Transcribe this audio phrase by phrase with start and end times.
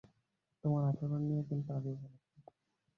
[0.63, 2.35] তোমার আচরণ নিয়ে কিন্তু আগেও বলেছি।